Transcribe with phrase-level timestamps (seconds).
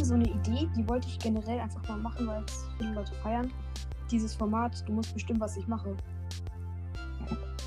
[0.00, 3.12] hatte so eine Idee, die wollte ich generell einfach mal machen, weil es viele Leute
[3.22, 3.50] feiern.
[4.10, 5.94] Dieses Format, du musst bestimmen, was ich mache.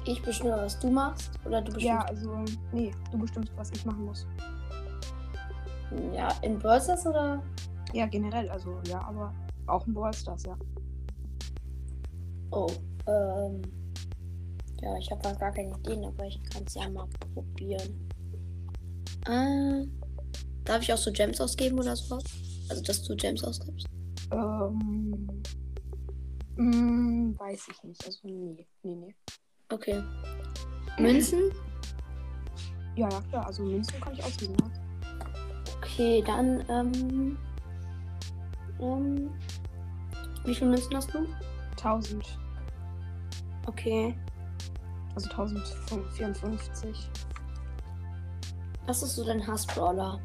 [0.06, 1.32] Ich bestimme, was du machst.
[1.46, 1.86] Oder du bestimmst.
[1.86, 2.44] Ja, also,
[2.74, 4.28] nee, du bestimmst, was ich machen muss.
[6.12, 7.42] Ja, in Stars oder?
[7.94, 9.34] Ja, generell, also ja, aber
[9.68, 10.58] auch in Stars, ja.
[12.52, 12.72] Oh,
[13.08, 13.62] ähm.
[14.82, 18.10] Ja, ich habe gar keine Ideen, aber ich kann es ja mal probieren.
[19.28, 19.86] Äh,
[20.66, 22.24] darf ich auch so Gems ausgeben oder sowas?
[22.70, 23.88] Also, dass du Gems ausgibst?
[24.32, 25.44] Ähm.
[26.56, 28.06] mm, weiß ich nicht.
[28.06, 29.16] Also, nee, nee, nee.
[29.70, 30.02] Okay.
[31.00, 31.52] Münzen?
[32.96, 33.48] Ja, ja, klar.
[33.48, 34.72] Also, Münzen kann ich ausgeben, ja.
[35.78, 37.38] Okay, dann, ähm.
[38.80, 39.32] ähm
[40.46, 41.26] wie viele Münzen hast du?
[41.72, 42.38] 1000.
[43.66, 44.16] Okay.
[45.16, 47.10] Also 1054.
[48.86, 50.20] Was ist so dein Hassbrawler?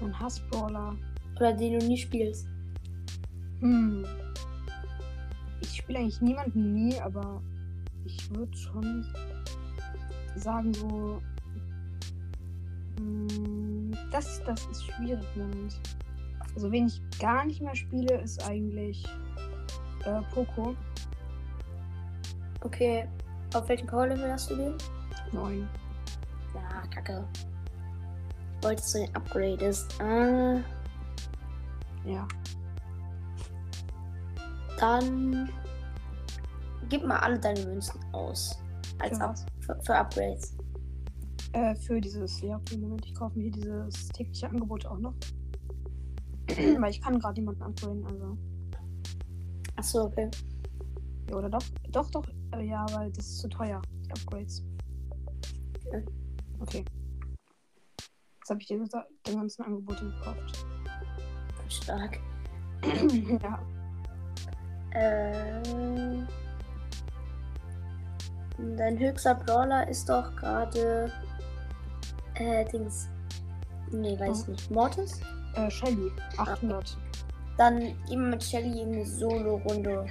[0.00, 0.96] Mein Hassbrawler.
[1.36, 2.46] Oder den du nie spielst?
[3.60, 4.04] Hm.
[5.60, 7.42] Ich spiele eigentlich niemanden nie, aber
[8.04, 9.06] ich würde schon
[10.36, 11.20] sagen, so.
[12.98, 15.80] Hm, das, das ist schwierig im Moment.
[16.54, 19.04] Also, wen ich gar nicht mehr spiele, ist eigentlich
[20.04, 20.74] äh, Poco.
[22.62, 23.08] Okay.
[23.54, 24.74] Auf welchen Power-Level hast du den?
[25.32, 25.68] 9.
[26.54, 27.24] Ja, kacke.
[28.62, 30.00] Wolltest du den upgradest?
[30.00, 30.56] Äh,
[32.06, 32.26] Ja.
[34.78, 35.50] dann
[36.88, 38.58] gib mal alle deine Münzen aus.
[38.98, 39.46] Als Für Up was?
[39.60, 40.56] für, für Upgrades.
[41.52, 45.14] Äh, für dieses, ja, okay, Moment, ich kaufe mir dieses tägliche Angebot auch noch.
[46.78, 48.36] Weil ich kann gerade niemanden upgraden, also.
[49.76, 50.30] Achso, okay.
[51.28, 51.62] Ja, oder doch?
[51.90, 52.24] Doch, doch.
[52.54, 54.64] Äh, ja, weil das ist zu teuer, die Upgrades.
[55.86, 56.04] Okay.
[56.60, 56.84] Okay.
[58.50, 60.66] Jetzt habe ich gesagt, den ganzen Angebote gekauft.
[61.68, 62.18] Stark.
[63.44, 63.60] ja.
[64.90, 65.62] Äh,
[68.76, 71.12] dein höchster Brawler ist doch gerade.
[72.34, 73.08] Äh, Dings.
[73.92, 74.50] Nee, weiß Oh.
[74.50, 74.68] nicht.
[74.72, 75.20] Mortis?
[75.54, 76.98] Äh, Shelly, 800.
[77.56, 80.06] Dann immer mit Shelly in eine Solo-Runde.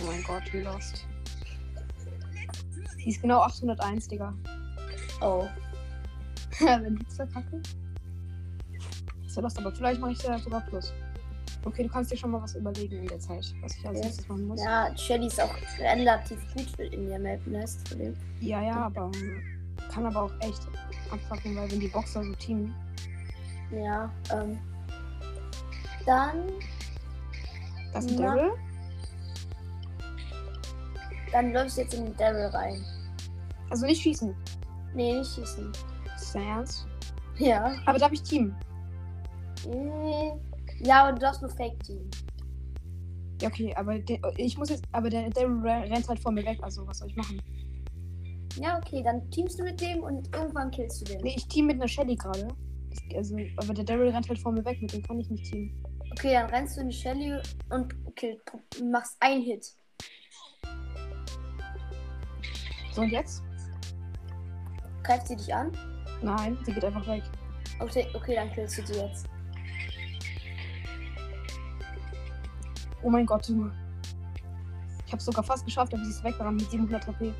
[0.00, 1.06] Oh mein Gott, wie lost.
[2.96, 4.32] Die ist genau 801, Digga.
[5.20, 5.46] Oh.
[6.60, 7.60] Wenn die verkacke.
[9.26, 10.92] Ist ja lost, aber vielleicht mache ich ja sogar Plus.
[11.64, 14.00] Okay, du kannst dir schon mal was überlegen in der Zeit, was ich als Okay.
[14.06, 14.60] nächstes machen muss.
[14.62, 17.62] Ja, Shelly ist auch relativ gut in der Map, ne?
[17.62, 17.98] Ist das.
[18.40, 19.40] Ja, ja, aber ähm,
[19.92, 20.60] kann aber auch echt
[21.10, 22.74] abfacken, weil wenn die Boxer so teamen.
[23.70, 24.58] Ja, ähm.
[26.04, 26.36] Dann,
[27.92, 28.18] Das ist.
[28.18, 28.50] Daryl.
[31.30, 32.84] dann läufst du jetzt in den Daryl rein.
[33.70, 34.34] Also nicht schießen.
[34.94, 35.72] Nee, nicht schießen.
[36.16, 36.86] Ist dein Ernst?
[37.42, 37.72] Ja.
[37.86, 38.54] Aber darf ich teamen?
[39.66, 40.32] Äh,
[40.84, 42.08] Ja, aber du darfst nur Fake-Team.
[43.40, 44.84] Ja, okay, aber der, ich muss jetzt.
[44.92, 47.40] Aber der Daryl re- rennt halt vor mir weg, also was soll ich machen?
[48.60, 51.20] Ja, okay, dann teamst du mit dem und irgendwann killst du den.
[51.22, 52.46] Nee, ich team mit einer Shelly gerade.
[53.16, 55.82] Also, aber der Daryl rennt halt vor mir weg, mit dem kann ich nicht teamen.
[56.12, 58.38] Okay, dann rennst du in die Shelly und kill,
[58.90, 59.66] machst einen Hit.
[62.92, 63.42] So und jetzt?
[65.02, 65.72] Greift sie dich an?
[66.22, 67.22] Nein, sie geht einfach weg.
[67.80, 69.26] Okay, okay dann killst du sie jetzt.
[73.02, 73.72] Oh mein Gott, Junge.
[75.06, 77.32] Ich hab's sogar fast geschafft, aber sie ist weggerannt mit 700 HP.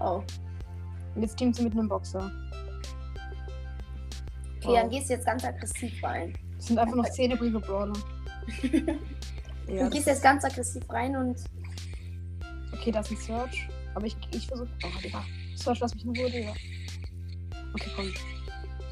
[0.00, 0.22] Oh.
[1.14, 2.30] Und jetzt teamt sie mit einem Boxer.
[4.58, 4.74] Okay, Wow.
[4.80, 6.32] dann gehst du jetzt ganz aggressiv rein.
[6.56, 7.92] Das sind einfach noch 10 übrige Brawler.
[9.68, 11.38] ja, Du gehst jetzt ganz aggressiv rein und.
[12.72, 13.68] okay, das ist ein Search.
[13.94, 14.68] Aber ich, ich versuche.
[14.84, 15.22] Oh, Digga.
[15.54, 16.52] Search, lass mich in Ruhe, Digga.
[17.78, 18.12] Okay, komm.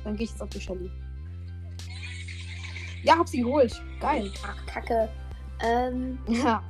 [0.04, 0.90] Dann gehe ich jetzt auf die Shelly.
[3.02, 3.80] Ja, hab sie geholt.
[4.00, 4.30] Geil.
[4.46, 5.08] Ach, Kacke.
[5.60, 6.62] Ähm, Ja.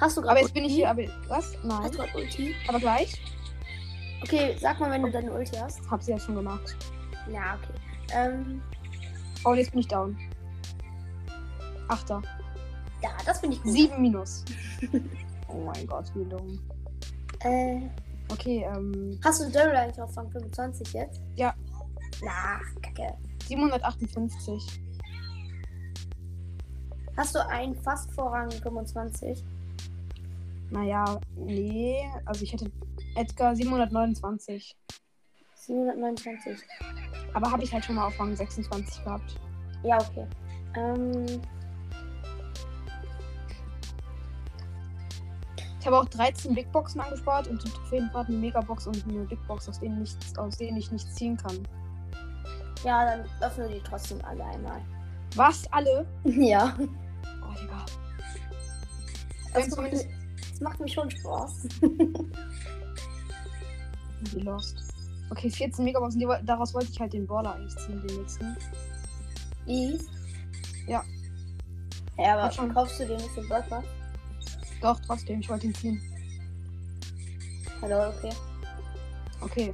[0.00, 0.90] hast du Aber gerade jetzt bin ich hier.
[0.90, 1.56] Aber was?
[1.64, 1.82] Nein.
[1.82, 2.54] Hast du gerade Ulti?
[2.66, 3.14] Aber gleich.
[4.22, 5.80] Okay, sag mal, wenn du deine Ulti hast.
[5.90, 6.76] Hab sie ja schon gemacht.
[7.32, 7.78] Ja, okay.
[8.14, 8.60] Ähm,
[9.44, 10.16] Oh, jetzt bin ich down.
[11.86, 12.20] Achter.
[13.02, 13.72] ja, das finde ich gut.
[13.72, 14.44] Sieben minus.
[15.48, 16.58] oh mein Gott, wie dumm.
[17.40, 17.82] Äh,
[18.30, 19.18] Okay, ähm.
[19.24, 21.20] hast du Daryl eigentlich auf Rang 25 jetzt?
[21.36, 21.54] Ja.
[22.22, 23.14] Na, Kacke.
[23.46, 24.80] 758.
[27.16, 29.42] Hast du einen fast vor Rang 25?
[30.70, 32.08] Naja, nee.
[32.26, 32.70] Also ich hätte
[33.16, 34.76] Edgar 729.
[35.54, 36.58] 729.
[37.34, 39.40] Aber habe ich halt schon mal auf Rang 26 gehabt.
[39.82, 40.26] Ja, okay.
[40.76, 41.40] Ähm,
[45.88, 49.68] habe auch 13 Big Boxen angespart und die Trophäenfahrt eine Megabox und eine Big Box,
[49.68, 51.66] aus denen, nichts, aus denen ich nichts ziehen kann.
[52.84, 54.80] Ja, dann öffne die trotzdem alle einmal.
[55.34, 55.70] Was?
[55.72, 56.06] Alle?
[56.24, 56.76] Ja.
[56.78, 57.84] Oh, Digga.
[59.54, 60.04] Das macht, mir,
[60.50, 61.68] das macht mir schon Spaß.
[64.32, 64.76] Wie lost.
[65.30, 66.22] Okay, 14 Megaboxen.
[66.44, 68.56] Daraus wollte ich halt den Baller eigentlich ziehen, den nächsten.
[69.66, 69.98] Wie?
[70.86, 71.02] Ja.
[72.18, 72.72] Ja, aber schon.
[72.72, 73.82] kaufst du den nicht für Burger?
[74.80, 76.00] Doch, trotzdem, ich wollte ihn ziehen.
[77.82, 78.30] Hallo, okay.
[79.40, 79.72] Okay.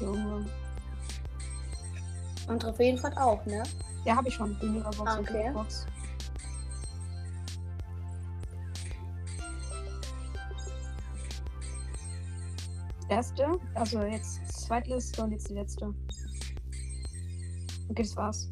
[0.00, 0.46] Junge.
[2.48, 3.62] Und Trophäenfahrt auch, ne?
[4.04, 4.58] Ja, habe ich schon.
[4.60, 5.50] Die Megabox Ah, okay.
[5.52, 5.86] Box.
[13.08, 15.94] Erste, also jetzt Zweitliste und jetzt die letzte.
[17.88, 18.50] Okay, das war's.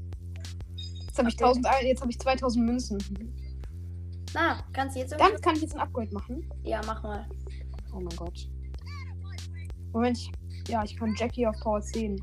[1.17, 1.45] Jetzt habe ich, Okay.
[1.45, 2.99] 1000 Ei- jetzt hab ich 2000 Münzen.
[4.35, 5.13] Na, kannst du jetzt?
[5.19, 6.49] Damit kann ich jetzt ein Upgrade machen.
[6.63, 7.27] Ja, mach mal.
[7.95, 8.49] Oh mein Gott.
[9.93, 10.31] Moment, ich,
[10.69, 12.21] ja, ich kann Jackie auf Power 10.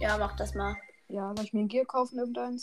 [0.00, 0.74] Ja, mach das mal.
[1.08, 2.62] Ja, soll ich mir ein Gear kaufen, irgendeins?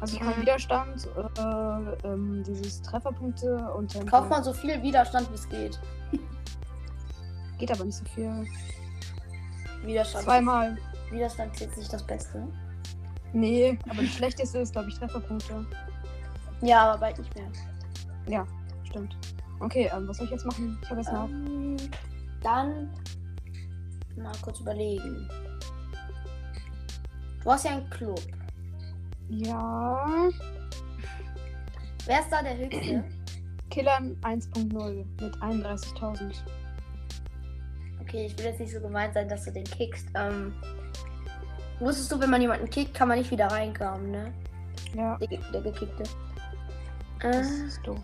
[0.00, 0.42] Also ich kann Mhm.
[0.42, 1.08] Widerstand,
[1.38, 4.06] äh, ähm, dieses Trefferpunkte und dann.
[4.06, 5.80] Kauf mal so viel Widerstand, wie es geht.
[7.58, 8.46] Geht aber nicht so viel.
[9.84, 10.24] Widerstand.
[10.24, 10.78] Zweimal.
[11.10, 12.46] Widerstand ist jetzt nicht das Beste.
[13.32, 15.66] Nee, aber das schlechteste ist, glaube ich, Trefferpunkte.
[16.62, 17.48] Ja, aber bald nicht mehr.
[18.28, 18.46] Ja,
[18.84, 19.16] stimmt.
[19.60, 20.78] Okay, ähm, was soll ich jetzt machen?
[20.82, 21.28] Ich habe jetzt noch.
[21.28, 21.76] Ähm,
[22.42, 22.90] dann
[24.16, 25.28] mal kurz überlegen.
[27.42, 28.20] Du hast ja einen Club.
[29.28, 30.28] Ja.
[32.06, 33.04] Wer ist da der Höchste?
[33.70, 36.34] Killern 1.0 mit 31.000.
[38.00, 40.08] Okay, ich will jetzt nicht so gemeint sein, dass du den kickst.
[40.14, 40.52] Ähm,
[41.80, 44.32] wusstest du, wenn man jemanden kickt, kann man nicht wieder reinkommen, ne?
[44.94, 46.02] Ja, Der, der gekickte.
[47.20, 47.98] das Äh, ist doof.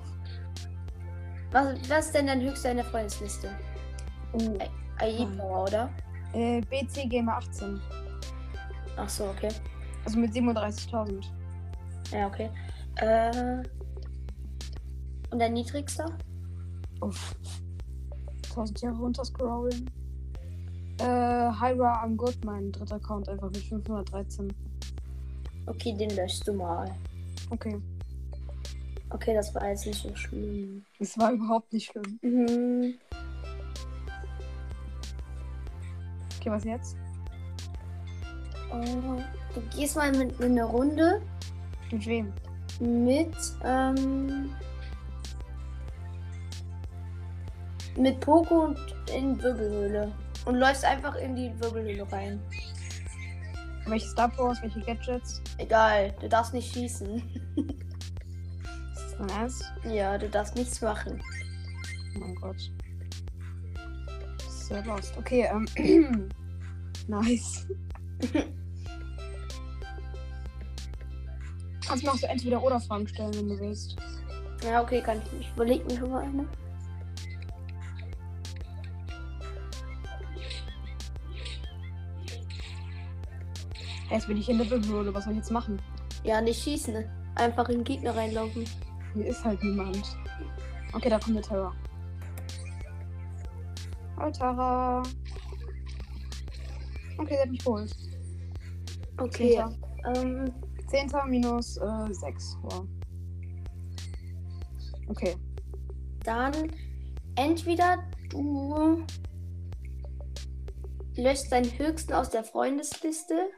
[1.53, 3.51] was, was ist denn dein Höchster in der Freundesliste?
[4.33, 4.59] Oh.
[4.99, 5.41] AI Hm.
[5.41, 5.91] Oder?
[6.33, 7.81] Äh, BC Gamer 18.
[8.97, 9.49] Ach so, okay.
[10.05, 11.25] Also mit 37.000.
[12.13, 12.51] Ja, okay.
[12.97, 13.63] Äh,
[15.31, 16.07] und dein niedrigster?
[17.01, 17.35] Uff.
[18.51, 19.91] 1000 Jahre runterscrollen.
[20.99, 24.53] Äh, Hyra am Good, mein dritter Account, einfach mit 513.
[25.67, 26.91] Okay, den löschst du mal.
[27.51, 27.81] Okay.
[29.11, 30.85] Okay, das war jetzt nicht so schlimm.
[30.99, 32.19] Es war überhaupt nicht schlimm.
[32.23, 32.95] Mhm.
[36.41, 36.97] Okay, was jetzt?
[38.73, 39.21] Oh,
[39.55, 41.23] du gehst mal mit in eine Runde
[41.91, 42.33] Mit wem?
[42.81, 43.35] mit
[43.65, 44.51] ähm,
[47.97, 48.79] mit Poco und
[49.15, 50.13] in Wirbelhöhle
[50.47, 52.41] und läufst einfach in die Wirbelhöhle rein.
[53.87, 55.43] Welche Star Powers, welche Gadgets?
[55.59, 57.23] Egal, du darfst nicht schießen.
[58.95, 59.65] Ist das Ernst?
[59.85, 61.23] ja, du darfst nichts machen.
[62.17, 62.71] Oh mein Gott.
[64.49, 65.17] Sehr lost.
[65.17, 65.67] Okay, ähm.
[67.07, 67.67] nice.
[71.87, 73.97] Kannst mir auch so entweder oder Fragen stellen, wenn du willst.
[74.65, 75.53] Ja, okay, kann ich nicht.
[75.55, 76.45] Überleg mir schon mal eine.
[84.11, 85.81] Jetzt bin ich in der Wirbelhöhle, was soll ich jetzt machen?
[86.23, 87.05] Ja, nicht schießen.
[87.35, 88.65] Einfach in den Gegner reinlaufen.
[89.15, 90.17] Hier ist halt niemand.
[90.93, 91.75] Okay, da kommt der Terror.
[94.17, 95.03] Hallo Tara.
[97.19, 97.93] Okay, sie hat mich geholt.
[99.19, 99.57] Okay.
[99.57, 99.77] Zehnter.
[100.15, 100.53] Ähm,
[100.89, 102.59] Zehnter minus äh, 6.
[102.63, 102.87] Wow.
[105.09, 105.37] Okay.
[106.25, 106.73] dann
[107.37, 107.99] entweder
[108.29, 109.05] du
[111.17, 113.51] löscht deinen Höchsten aus der Freundesliste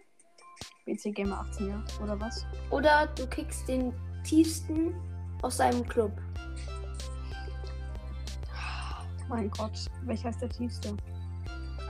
[0.88, 1.83] BC Gamer 18, ja?
[2.02, 2.47] Oder was?
[2.71, 3.92] oder du kickst den
[4.25, 4.95] tiefsten
[5.42, 6.12] aus seinem Club.
[9.28, 10.97] Mein Gott, welcher ist der tiefste?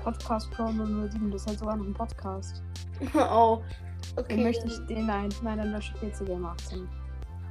[0.02, 2.62] Podcast Pro 007, das ist halt sogar noch ein Podcast.
[3.14, 3.60] oh.
[4.16, 4.42] Den Okay.
[4.42, 6.88] möchte ich, den, nein, nein, dann lösche ich BC Gamer 18.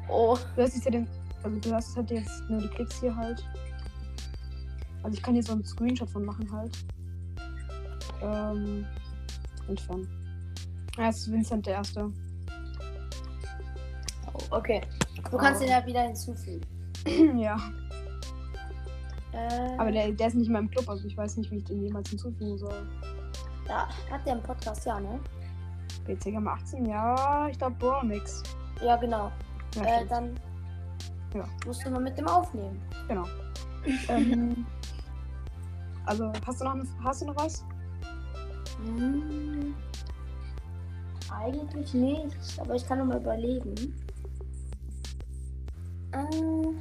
[0.10, 0.38] Oh.
[0.56, 1.08] Du hast jetzt ja den,
[1.44, 3.42] also du hast halt jetzt nur die Klicks hier halt.
[5.04, 6.78] Also ich kann hier so einen Screenshot von machen halt.
[8.22, 8.86] Ähm,
[9.70, 10.17] entfernen.
[10.98, 12.12] Ja, es ist Vincent der Erste.
[14.34, 14.38] oh.
[14.52, 14.82] Okay.
[15.30, 16.62] Du kannst ihn ja wieder hinzufügen.
[17.38, 17.58] ja,
[19.34, 21.64] Äh, aber der, der ist nicht in meinem Club, also ich weiß nicht, wie ich
[21.66, 22.88] den jemals hinzufügen soll.
[23.68, 25.20] ja, hat der einen Podcast, ja, ne?
[26.06, 28.42] BC Gamer 18, ja, ich glaube Bronix.
[28.82, 29.32] Ja, genau.
[29.76, 30.40] Ja, äh, dann
[31.36, 31.44] Ja.
[31.66, 32.82] musst du mal mit dem aufnehmen.
[33.08, 33.26] genau.
[34.08, 34.66] ähm,
[36.06, 37.66] also, hast du noch, hast du noch was?
[38.86, 39.76] Hm,
[41.32, 43.94] eigentlich nicht, aber ich kann noch mal überlegen.
[46.12, 46.74] Äh,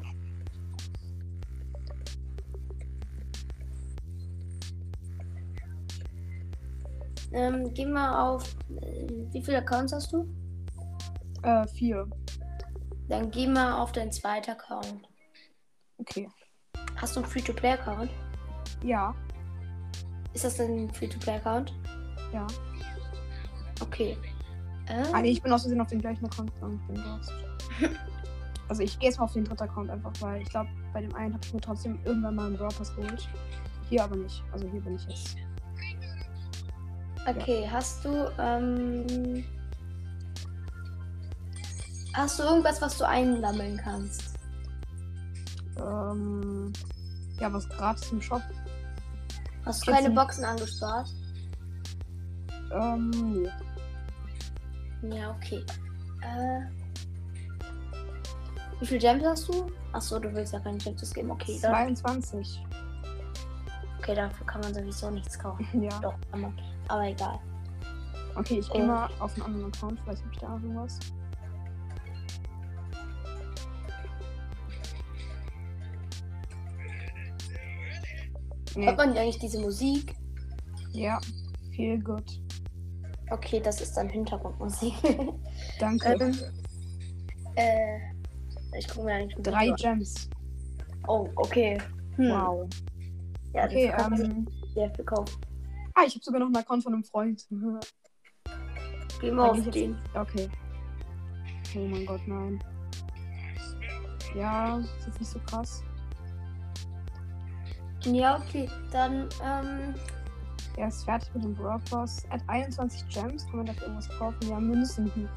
[7.32, 8.54] ähm, geh mal auf.
[8.82, 10.26] Äh, wie viele Accounts hast du?
[11.42, 12.06] Äh, vier.
[13.08, 15.08] Dann geh mal auf deinen zweiten Account.
[15.98, 16.28] Okay.
[16.96, 18.10] Hast du einen Free-to-Play-Account?
[18.82, 19.14] Ja,
[20.34, 21.72] Ist das ein Free-to-Play-Account?
[22.32, 22.46] ja.
[23.80, 24.16] Okay.
[24.88, 26.80] Äh, Ah, nee, ich bin aus Versehen auf den gleichen Account gegangen.
[26.82, 27.32] Ich bin lost.
[28.68, 31.14] Also ich gehe jetzt mal auf den dritten Account einfach, weil ich glaube, bei dem
[31.14, 33.28] einen habe ich mir trotzdem irgendwann mal einen Brawl Pass geholt.
[33.88, 34.42] Hier aber nicht.
[34.50, 35.36] Also hier bin ich jetzt.
[37.28, 38.28] okay, hast du.
[38.40, 39.44] Ähm,
[42.14, 44.34] hast du irgendwas, was du einsammeln kannst?
[45.78, 46.72] Ähm,
[47.38, 48.42] ja, was gratis im Shop.
[49.64, 50.10] Hast du keine.
[50.10, 51.08] Boxen angespart?
[52.72, 53.48] Ähm, nee.
[55.02, 55.64] Ja, okay.
[56.22, 56.60] Äh,
[58.80, 59.70] wie viel Gems hast du?
[59.92, 61.30] Achso, du willst ja keine Gems geben.
[61.30, 62.62] Okay, dann, 22.
[63.98, 65.66] okay, dafür kann man sowieso nichts kaufen.
[65.82, 65.98] Ja.
[66.00, 66.58] Doch, kann man.
[66.88, 67.38] Aber egal.
[68.34, 68.86] Okay, ich gehe Oh.
[68.86, 69.98] mal auf einen anderen Account.
[70.00, 70.98] Vielleicht habe ich da irgendwas.
[78.74, 78.86] Nee.
[78.86, 80.14] Hört man eigentlich diese Musik?
[80.92, 81.18] Ja,
[81.72, 82.40] viel gut.
[83.30, 84.94] Okay, das ist dann Hintergrundmusik.
[85.80, 86.16] Danke.
[86.20, 86.34] ähm,
[87.56, 87.98] äh,
[88.78, 90.28] ich gucke mir eigentlich Drei Gems.
[91.08, 91.78] Oh, okay.
[92.16, 92.30] Hm.
[92.30, 92.68] Wow.
[93.52, 94.48] Ja, Okay, das kann ähm.
[94.74, 95.40] sehr viel kaufen.
[95.94, 97.46] Ah, ich habe sogar noch einen Account von einem Freund.
[99.20, 99.96] Geh mal auf den.
[100.14, 100.48] Okay.
[101.74, 102.62] Oh mein Gott, nein.
[104.34, 105.82] Ja, ist jetzt nicht so krass.
[108.04, 108.68] Ja, okay.
[108.92, 109.94] Dann, ähm,
[110.76, 112.24] Er ist fertig mit dem Brawl Pass.
[112.26, 113.46] Er hat 21 Gems.
[113.46, 114.38] Kann man dafür irgendwas kaufen?
[114.48, 115.28] Ja, Münzen.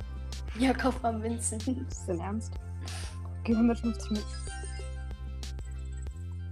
[0.58, 1.60] Ja, kauf mal Münzen.
[1.90, 2.54] Ist dein Ernst?
[3.42, 4.26] Okay, 150 mit.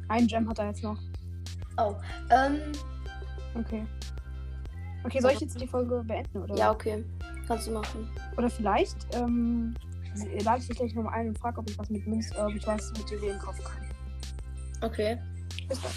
[0.08, 0.98] Ein Gem hat er jetzt noch.
[1.77, 1.96] Oh,
[2.32, 2.60] ähm,
[3.60, 3.86] Okay.
[5.03, 6.56] Okay, soll ich jetzt die Folge beenden, oder?
[6.56, 7.03] ja, okay.
[7.48, 8.10] Kannst du machen.
[8.36, 9.74] Oder vielleicht, ähm,
[10.44, 12.53] lade ich dich gleich nochmal ein und frage, ob ich was mit Münz, äh, ob
[12.53, 14.89] ich was mit Juwelen kaufen kann.
[14.89, 15.17] Okay.
[15.67, 15.91] Bis dann.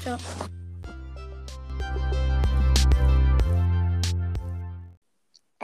[0.00, 0.48] Ciao.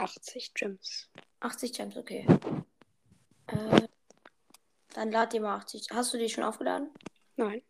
[0.05, 1.09] Achtzig Gems.
[1.39, 2.27] 80 Gems, okay.
[3.47, 3.87] Äh,
[4.93, 5.87] dann lad dir mal 80.
[5.91, 6.91] Hast du die schon aufgeladen?
[7.35, 7.63] Nein.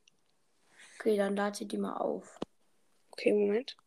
[0.99, 2.37] Okay, dann lad dir die mal auf.
[3.11, 3.77] Okay, Moment.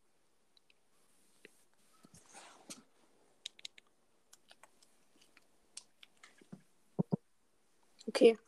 [8.06, 8.38] Okay,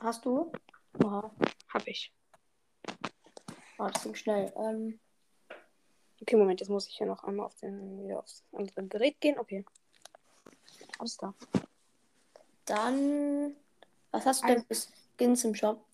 [0.00, 0.52] Hast du?
[1.02, 1.34] Oha.
[1.72, 2.12] hab ich.
[3.78, 4.52] Oh, das ging schnell.
[4.56, 5.00] Ähm,
[6.20, 9.38] Okay, Moment, jetzt muss ich hier noch einmal auf den, wieder aufs andere Gerät gehen.
[9.38, 9.64] Okay.
[10.98, 11.34] Alles da.
[12.66, 13.56] dann.
[14.10, 15.84] Was hast du denn Ein- für Skins im Shop?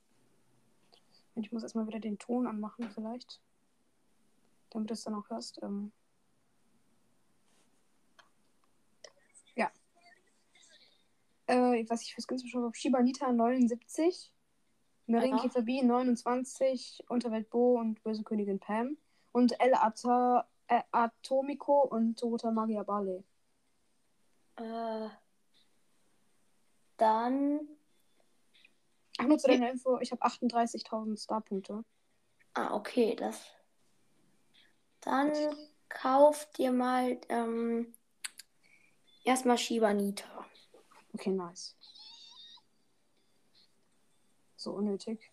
[1.36, 3.40] Ich muss erstmal wieder den Ton anmachen, vielleicht.
[4.70, 5.62] Damit du es dann auch hörst.
[5.62, 5.92] Ähm.
[9.54, 9.70] Ja.
[11.46, 12.74] Äh, was ich für Skins schon habe.
[12.74, 14.32] Shibanita 79.
[15.06, 17.04] Marienkäfer B 29.
[17.08, 18.96] Unterwelt Bo und Böse Königin Pam.
[19.36, 23.22] Und El Ata, äh, Atomico und Toyota Magia Barley.
[24.56, 25.10] Äh,
[26.96, 27.68] dann.
[29.18, 31.84] Ach, nur zu deiner Info, ich habe 38.000 Starpunkte.
[32.54, 33.44] Ah, okay, das.
[35.02, 35.34] Dann
[35.90, 37.92] kauf dir mal ähm,
[39.22, 40.46] erstmal Shibanita.
[41.12, 41.76] Okay, nice.
[44.56, 45.30] So unnötig.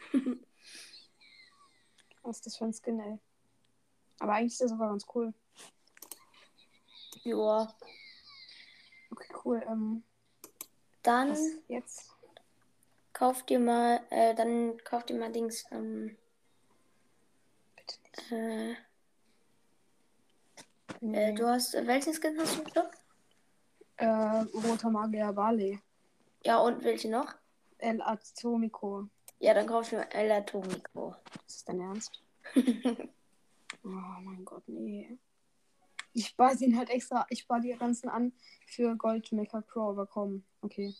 [2.30, 3.18] Was ist das für ein Skin, ey?
[4.20, 5.34] Aber eigentlich ist der sogar ganz cool.
[7.24, 7.74] Joa.
[9.10, 9.64] Okay, cool.
[9.66, 10.04] Ähm,
[11.02, 12.14] Dann jetzt?
[13.12, 16.16] kauf dir mal, äh, dann kauf dir mal Dings, ähm,
[17.74, 18.30] Bitte nicht.
[18.30, 18.76] äh,
[21.00, 21.30] Nee.
[21.30, 22.92] äh, du hast, äh, welchen Skin hast du Shop?
[23.96, 25.80] äh, Roter Magier Barley.
[26.44, 27.34] Ja, und welche noch?
[27.78, 29.08] El Atomico.
[29.40, 31.16] Ja, dann kauf ich mir El Atomico.
[31.46, 32.22] Ist das dein Ernst?
[32.56, 33.88] oh
[34.22, 35.18] mein Gott, nee.
[36.12, 37.26] Ich spare den halt extra.
[37.30, 38.32] Ich spare die ganzen an
[38.66, 40.44] für Gold Mecha Crow, aber komm.
[40.60, 40.94] Okay,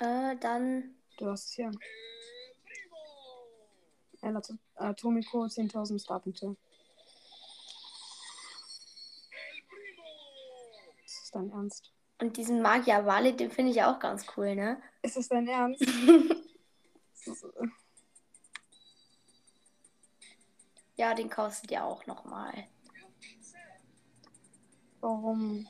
[0.00, 1.70] äh, dann, du hast es hier.
[4.22, 6.56] El At Atomico 10.000 Starpunkte.
[11.04, 11.92] Ist das dein Ernst?
[12.20, 14.80] und diesen Magier Wale, den finde ich auch ganz cool, ne?
[15.02, 15.84] Ist das dein Ernst?
[20.96, 22.68] Ja, den kaufst du dir auch nochmal.
[25.00, 25.66] Warum?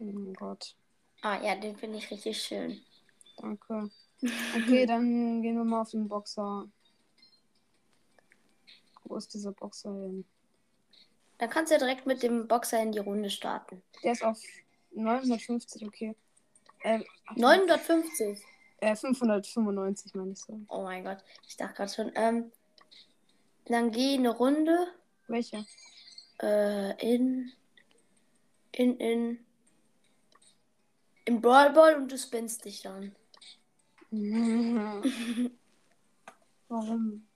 [0.00, 0.74] Oh mein Gott.
[1.22, 2.82] Ah, ja, den finde ich richtig schön.
[3.36, 3.90] Danke.
[4.56, 6.66] Okay, dann gehen wir mal auf den Boxer.
[9.04, 10.24] Wo ist dieser Boxer hin?
[11.38, 13.82] Dann kannst du ja direkt mit dem Boxer in die Runde starten.
[14.02, 14.42] Der ist auf
[14.96, 16.14] 950, okay.
[16.82, 17.00] Äh,
[17.34, 18.42] 950.
[18.80, 20.60] äh 595 meine ich so.
[20.68, 21.18] Oh mein Gott.
[21.46, 22.12] Ich dachte gerade schon.
[22.14, 22.50] Ähm,
[23.66, 24.86] dann geh eine Runde
[25.28, 25.66] Welche?
[26.42, 27.52] äh, in.
[28.72, 29.44] In, in.
[31.24, 33.14] Im Brawl Ball und du spinnst dich dann.
[36.68, 37.26] Warum?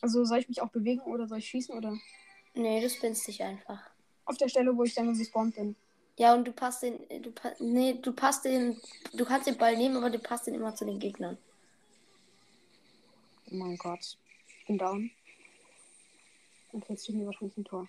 [0.00, 1.96] Also soll ich mich auch bewegen oder soll ich schießen oder?
[2.54, 3.93] Nee, du spinnst dich einfach.
[4.24, 5.76] Auf der Stelle, wo ich dann gespawnt bin.
[6.16, 6.98] Ja, und du passt den.
[7.22, 8.80] Du, nee, du passt den.
[9.12, 11.36] Du kannst den Ball nehmen, aber du passt den immer zu den Gegnern.
[13.50, 14.16] Oh mein Gott.
[14.60, 15.10] Ich bin down.
[16.72, 17.88] Und jetzt steht mir wahrscheinlich ein Tor.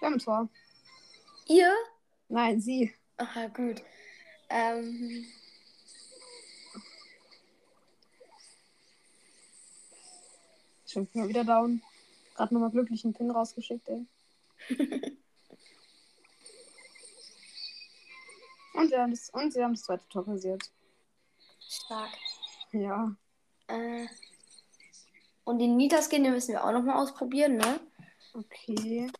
[0.00, 0.48] Wir haben ein Tor.
[1.48, 1.72] Ihr?
[2.28, 2.92] Nein, sie.
[3.16, 3.82] Aha, gut.
[4.50, 5.26] Ähm,
[10.94, 11.82] Schon mal wieder down.
[12.36, 14.06] Gerade nochmal glücklich einen Pin rausgeschickt, ey.
[18.74, 20.62] und, wir haben das, und sie haben das zweite Tor passiert.
[21.58, 22.12] stark.
[22.70, 23.12] Ja.
[23.66, 24.06] Äh,
[25.42, 27.80] und den Nita-Skin, den müssen wir auch nochmal ausprobieren, ne?
[28.32, 29.10] Okay.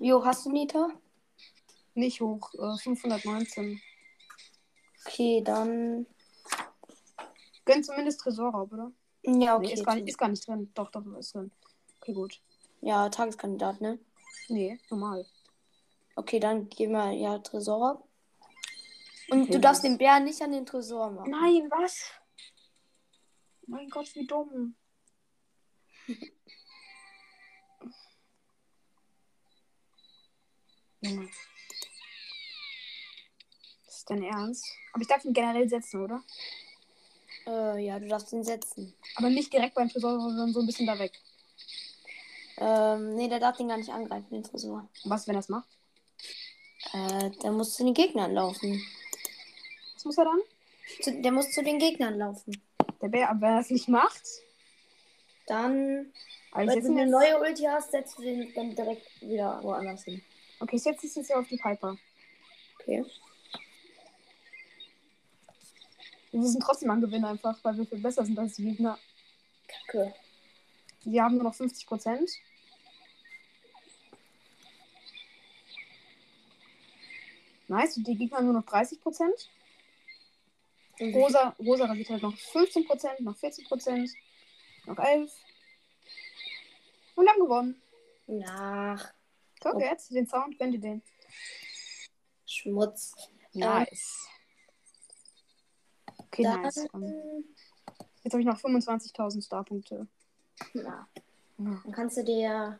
[0.00, 0.88] Jo, hast du Nita?
[1.92, 2.54] Nicht hoch.
[2.54, 3.82] Äh, 519.
[5.04, 6.06] Okay, dann.
[7.66, 8.90] Gönn zumindest Tresorraub, oder?
[9.24, 9.66] Ja, okay.
[9.68, 10.70] Nee, ist gar, nicht, ist gar nicht drin.
[10.74, 11.52] Doch, doch, ist drin.
[12.00, 12.40] Okay, gut.
[12.80, 13.98] Ja, Tageskandidat, ne?
[14.48, 15.24] Nee, normal.
[16.16, 18.06] Okay, dann gehen wir ja Tresor.
[19.30, 21.30] Und Okay, du darfst das- den Bären nicht an den Tresor machen.
[21.30, 22.10] Nein, was?
[23.66, 24.74] Mein Gott, wie dumm.
[31.00, 31.28] Junge.
[33.86, 34.66] Das ist dein Ernst?
[34.92, 36.22] Aber ich darf ihn generell setzen, oder?
[37.46, 38.94] Äh, ja, du darfst ihn setzen.
[39.16, 41.12] Aber nicht direkt beim Tresor, sondern so ein bisschen da weg.
[42.58, 44.88] Ähm, nee, der darf den gar nicht angreifen, den Tresor.
[45.04, 45.68] Was, wenn er es macht?
[46.92, 48.80] Äh, der muss zu den Gegnern laufen.
[49.94, 50.40] Was muss er dann?
[51.00, 52.60] Zu, der muss zu den Gegnern laufen.
[53.00, 54.22] Der Bär, aber wenn er es nicht macht.
[55.46, 56.12] Dann,
[56.50, 60.04] ich wenn du eine jetzt, neue Ulti hast, setzt du den dann direkt wieder woanders
[60.04, 60.22] hin.
[60.60, 61.96] Okay, ich setze es jetzt hier auf die Piper.
[62.80, 63.04] Okay.
[66.32, 68.98] Wir sind trotzdem am Gewinn einfach, weil wir viel besser sind als die Gegner.
[69.68, 70.14] Kacke.
[71.04, 72.30] Wir haben nur noch 50 Prozent.
[77.68, 79.50] Nice, und die Gegner nur noch 30 Prozent.
[80.98, 84.10] Und Rosa, Rosa rasiert halt noch 15 Prozent, noch 14 Prozent,
[84.86, 85.32] noch 11.
[87.14, 87.82] Und haben gewonnen.
[88.26, 89.12] Nach
[89.60, 89.80] Guck Oh.
[89.80, 91.02] jetzt, den Sound, gönn dir den.
[92.46, 93.14] Schmutz.
[93.52, 94.26] Nice.
[96.32, 96.76] Okay, Dann, nice.
[98.24, 100.06] Jetzt habe ich noch 25.000 Starpunkte.
[100.72, 101.08] na, Ja.
[101.58, 102.78] dann kannst du dir.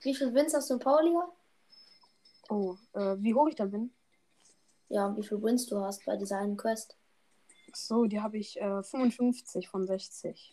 [0.00, 1.28] Wie viel Wins hast du in Pauliga?
[2.50, 3.92] Oh, äh, wie hoch ich da bin?
[4.88, 6.96] Ja, und wie viel Wins du hast bei dieser einen Quest?
[7.72, 10.52] So, die habe ich äh, 55 von 60.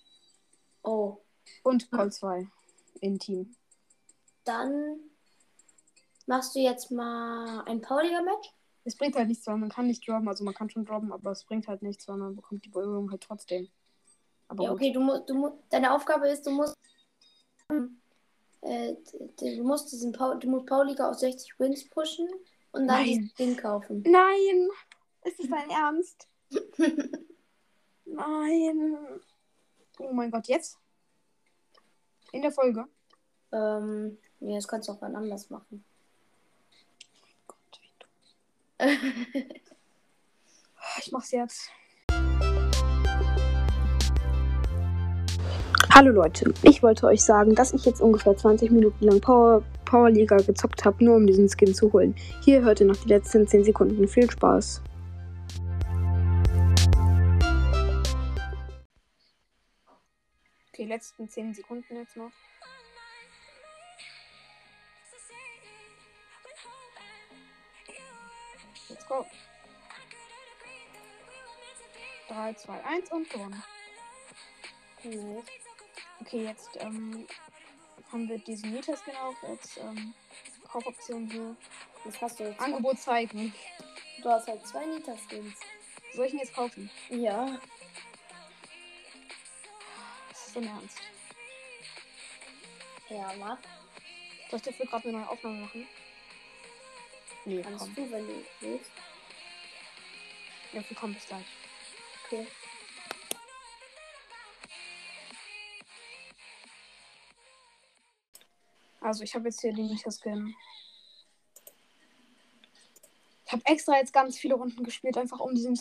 [0.83, 1.17] Oh,
[1.63, 2.47] Und Call 2
[3.01, 3.55] im Team.
[4.45, 4.99] dann
[6.27, 8.53] machst du jetzt mal ein Pauliga-Match.
[8.83, 10.27] Es bringt halt nichts, weil man kann nicht droppen.
[10.27, 13.11] Also man kann schon droppen, aber es bringt halt nichts, weil man bekommt die Belohnung
[13.11, 13.69] halt trotzdem.
[14.47, 16.75] Aber Ja, okay, du musst, du mu deine Aufgabe ist, du musst,
[18.61, 18.95] äh,
[19.39, 22.27] d- du musst diesen Paul, du musst Pauliga auf 60 Wins pushen
[22.71, 23.31] und dann Nein.
[23.37, 24.03] Ding kaufen.
[24.05, 24.69] Nein!
[25.23, 26.27] Ist das dein Ernst?
[28.05, 28.97] Nein!
[29.99, 30.77] Oh mein Gott, jetzt?
[32.31, 32.87] In der Folge?
[33.51, 35.83] ähm, nee, das kannst du auch wann anders machen.
[40.97, 41.69] Ich mach's jetzt.
[45.93, 50.09] Hallo Leute, ich wollte euch sagen, dass ich jetzt ungefähr 20 Minuten lang Power, Power
[50.09, 52.15] Liga gezockt habe, nur um diesen Skin zu holen.
[52.43, 54.07] Hier hört ihr noch die letzten 10 Sekunden.
[54.07, 54.81] Viel Spaß.
[60.77, 62.31] Die letzten 10 Sekunden jetzt noch.
[68.89, 69.25] Let's go.
[72.29, 73.63] 3, 2, 1 und gewonnen.
[75.03, 75.43] Nice.
[76.21, 77.27] Okay, jetzt ähm,
[78.11, 80.13] haben wir diesen Mieterskin auch als ähm,
[80.63, 81.55] Kaufoption hier.
[82.05, 82.59] Das hast du jetzt.
[82.59, 83.53] Angebot zeigen.
[84.21, 85.59] Du hast halt zwei Nita-Skins.
[86.13, 86.89] Soll ich ihn jetzt kaufen?
[87.09, 87.59] Ja.
[90.29, 90.97] Das ist dein Ernst.
[93.09, 93.57] Ja, mach.
[94.49, 95.87] Soll ich dafür gerade eine neue Aufnahme machen?
[97.45, 97.95] Nee, Kannst komm.
[97.95, 98.91] du, wenn du willst.
[100.73, 101.45] Ja, wir kommen bis gleich.
[102.25, 102.47] Okay.
[109.01, 110.55] Also, ich habe jetzt hier den Nita-Skin.
[113.45, 115.77] Ich habe extra jetzt ganz viele Runden gespielt, einfach um diesen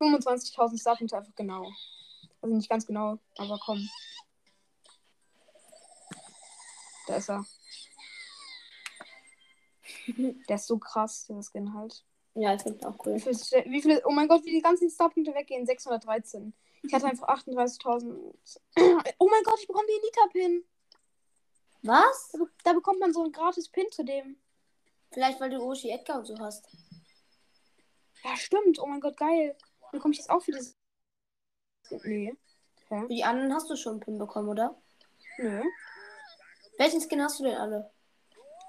[0.00, 1.70] 25.000 Starpunkte einfach genau.
[2.40, 3.86] Also nicht ganz genau, aber komm.
[7.06, 7.44] Da ist er.
[10.48, 12.04] Der ist so krass, der Skin halt.
[12.34, 13.18] Ja, ich finde auch Wie cool.
[13.18, 15.66] viele, wie viele, oh mein Gott, wie die ganzen Starpunkte weggehen.
[15.66, 16.54] 613.
[16.82, 18.34] Ich hatte einfach 38.000.
[19.18, 20.64] Oh mein Gott, ich bekomme den Nita-Pin.
[21.82, 22.30] Was?
[22.32, 24.36] Da, da bekommt man so einen gratis Pin zu dem.
[25.10, 26.68] Vielleicht, weil du Oshi Edgar und so hast.
[28.24, 28.78] Ja, stimmt.
[28.78, 29.56] Oh mein Gott, geil.
[29.80, 30.60] Dann bekomme ich jetzt auch wieder.
[32.04, 32.34] Nee.
[32.88, 33.00] Hä?
[33.00, 34.80] Für die anderen hast du schon einen Pin bekommen, oder?
[35.38, 35.62] Nö.
[36.78, 37.90] Welchen Skin hast du denn alle?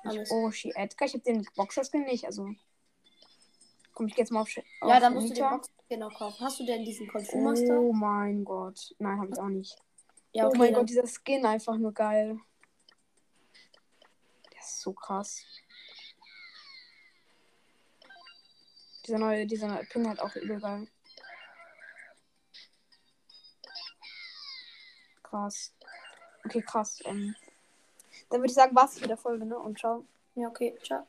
[0.03, 0.31] Alles.
[0.31, 1.07] Oh, She Edgar.
[1.07, 2.47] Ich habe den Boxer-Skin nicht, also.
[3.93, 4.47] Komme ich jetzt mal auf.
[4.47, 5.49] Sch- ja, auf dann musst du Nita?
[5.49, 6.45] den Box genau kaufen.
[6.45, 7.79] Hast du denn diesen Master?
[7.79, 8.95] Oh mein Gott.
[8.99, 9.75] Nein, habe ich auch nicht.
[10.31, 12.39] Ja, oh okay, mein dann- Gott, dieser Skin einfach nur geil.
[14.53, 15.43] Der ist so krass.
[19.05, 20.87] Dieser neue, dieser neue Pin halt auch übel geil.
[25.23, 25.73] Krass.
[26.45, 26.99] Okay, krass.
[27.05, 27.35] Ähm,
[28.29, 29.57] dann würde ich sagen, war's mit der Folge, ne?
[29.57, 30.05] Und ciao.
[30.35, 30.75] Ja, okay.
[30.83, 31.05] Ciao.